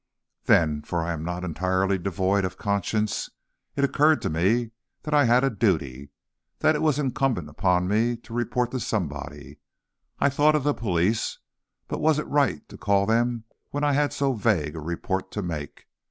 Then, 0.45 0.81
for 0.81 1.03
I 1.03 1.13
am 1.13 1.23
not 1.23 1.43
entirely 1.43 1.99
devoid 1.99 2.43
of 2.43 2.57
conscience, 2.57 3.29
it 3.75 3.83
occurred 3.83 4.19
to 4.23 4.31
me 4.31 4.71
that 5.03 5.13
I 5.13 5.25
had 5.25 5.43
a 5.43 5.51
duty, 5.51 6.09
that 6.57 6.73
it 6.75 6.81
was 6.81 6.97
incumbent 6.97 7.47
upon 7.47 7.87
me 7.87 8.17
to 8.17 8.33
report 8.33 8.71
to 8.71 8.79
somebody. 8.79 9.59
I 10.17 10.29
thought 10.29 10.55
of 10.55 10.63
the 10.63 10.73
police, 10.73 11.37
but 11.87 12.01
was 12.01 12.17
it 12.17 12.25
right 12.25 12.67
to 12.69 12.79
call 12.79 13.05
them 13.05 13.43
when 13.69 13.83
I 13.83 13.93
had 13.93 14.11
so 14.11 14.33
vague 14.33 14.75
a 14.75 14.79
report 14.81 15.29
to 15.33 15.43
make? 15.43 15.85